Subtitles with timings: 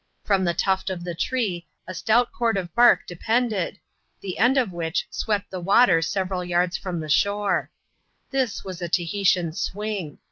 [0.23, 3.77] From the tuft of the tree, a stout cord of bark depended,
[4.19, 7.69] the end of which swept the water several yards from the shore.
[8.31, 10.17] This was a Tahitian swing.